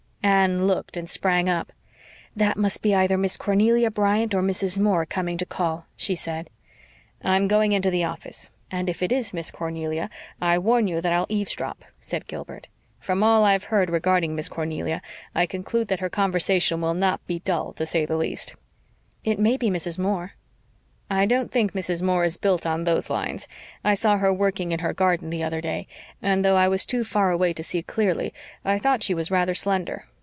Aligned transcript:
Anne 0.23 0.67
looked 0.67 0.97
and 0.97 1.09
sprang 1.09 1.49
up. 1.49 1.71
"That 2.35 2.55
must 2.55 2.83
be 2.83 2.93
either 2.93 3.17
Miss 3.17 3.37
Cornelia 3.37 3.89
Bryant 3.89 4.35
or 4.35 4.43
Mrs. 4.43 4.79
Moore 4.79 5.03
coming 5.05 5.35
to 5.39 5.47
call," 5.47 5.87
she 5.95 6.13
said. 6.13 6.51
"I'm 7.23 7.47
going 7.47 7.71
into 7.71 7.89
the 7.89 8.03
office, 8.03 8.51
and 8.69 8.87
if 8.87 9.01
it 9.01 9.11
is 9.11 9.33
Miss 9.33 9.49
Cornelia 9.49 10.11
I 10.39 10.59
warn 10.59 10.87
you 10.87 11.01
that 11.01 11.11
I'll 11.11 11.25
eavesdrop," 11.29 11.83
said 11.99 12.27
Gilbert. 12.27 12.67
"From 12.99 13.23
all 13.23 13.43
I've 13.43 13.65
heard 13.65 13.89
regarding 13.89 14.35
Miss 14.35 14.47
Cornelia 14.47 15.01
I 15.33 15.47
conclude 15.47 15.87
that 15.87 15.99
her 16.01 16.09
conversation 16.09 16.81
will 16.81 16.93
not 16.93 17.25
be 17.25 17.39
dull, 17.39 17.73
to 17.73 17.85
say 17.87 18.05
the 18.05 18.15
least." 18.17 18.55
"It 19.23 19.39
may 19.39 19.57
be 19.57 19.71
Mrs. 19.71 19.97
Moore." 19.97 20.33
"I 21.09 21.25
don't 21.25 21.51
think 21.51 21.73
Mrs. 21.73 22.01
Moore 22.01 22.23
is 22.23 22.37
built 22.37 22.65
on 22.65 22.83
those 22.83 23.09
lines. 23.09 23.47
I 23.83 23.95
saw 23.95 24.17
her 24.17 24.31
working 24.31 24.71
in 24.71 24.79
her 24.79 24.93
garden 24.93 25.29
the 25.29 25.43
other 25.43 25.61
day, 25.61 25.87
and, 26.21 26.45
though 26.45 26.55
I 26.55 26.67
was 26.69 26.85
too 26.85 27.03
far 27.03 27.31
away 27.31 27.53
to 27.53 27.63
see 27.63 27.81
clearly, 27.83 28.33
I 28.63 28.79
thought 28.79 29.03
she 29.03 29.13
was 29.13 29.29
rather 29.31 29.53
slender. 29.55 30.05